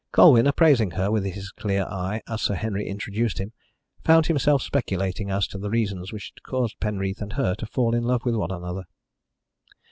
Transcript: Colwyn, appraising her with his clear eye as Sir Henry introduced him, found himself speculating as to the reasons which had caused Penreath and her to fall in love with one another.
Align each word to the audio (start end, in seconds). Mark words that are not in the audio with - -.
Colwyn, 0.11 0.47
appraising 0.47 0.89
her 0.97 1.11
with 1.11 1.23
his 1.25 1.51
clear 1.51 1.83
eye 1.85 2.23
as 2.27 2.41
Sir 2.41 2.55
Henry 2.55 2.87
introduced 2.87 3.37
him, 3.37 3.51
found 4.03 4.25
himself 4.25 4.63
speculating 4.63 5.29
as 5.29 5.45
to 5.45 5.59
the 5.59 5.69
reasons 5.69 6.11
which 6.11 6.31
had 6.33 6.41
caused 6.41 6.79
Penreath 6.79 7.21
and 7.21 7.33
her 7.33 7.53
to 7.53 7.67
fall 7.67 7.93
in 7.93 8.01
love 8.01 8.25
with 8.25 8.33
one 8.33 8.49
another. 8.49 8.85